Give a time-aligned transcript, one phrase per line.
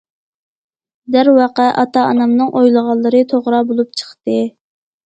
[1.17, 4.41] دەرۋەقە ئاتا- ئانامنىڭ ئويلىغانلىرى توغرا بولۇپ چىقتى.